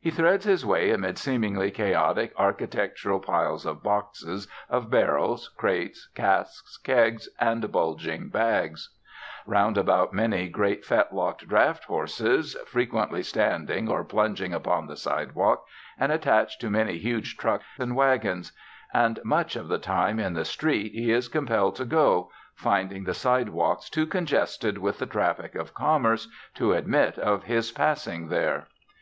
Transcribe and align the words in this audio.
He 0.00 0.08
threads 0.10 0.46
his 0.46 0.64
way 0.64 0.92
amid 0.92 1.18
seemingly 1.18 1.70
chaotic, 1.70 2.32
architectural 2.38 3.20
piles 3.20 3.66
of 3.66 3.82
boxes, 3.82 4.48
of 4.70 4.88
barrels, 4.90 5.50
crates, 5.58 6.06
casks, 6.14 6.78
kegs, 6.78 7.28
and 7.38 7.70
bulging 7.70 8.30
bags; 8.30 8.94
roundabout 9.46 10.14
many 10.14 10.48
great 10.48 10.86
fetlocked 10.86 11.46
draught 11.46 11.84
horses, 11.84 12.56
frequently 12.66 13.22
standing 13.22 13.90
or 13.90 14.04
plunging 14.04 14.54
upon 14.54 14.86
the 14.86 14.96
sidewalk, 14.96 15.66
and 15.98 16.12
attached 16.12 16.62
to 16.62 16.70
many 16.70 16.96
huge 16.96 17.36
trucks 17.36 17.66
and 17.78 17.94
wagons; 17.94 18.52
and 18.94 19.20
much 19.22 19.54
of 19.54 19.68
the 19.68 19.76
time 19.76 20.18
in 20.18 20.32
the 20.32 20.46
street 20.46 20.92
he 20.92 21.12
is 21.12 21.28
compelled 21.28 21.76
to 21.76 21.84
go, 21.84 22.30
finding 22.54 23.04
the 23.04 23.12
side 23.12 23.50
walks 23.50 23.90
too 23.90 24.06
congested 24.06 24.78
with 24.78 24.96
the 24.96 25.04
traffic 25.04 25.54
of 25.54 25.74
commerce 25.74 26.26
to 26.54 26.72
admit 26.72 27.18
of 27.18 27.44
his 27.44 27.70
passing 27.70 28.28
there. 28.28 28.66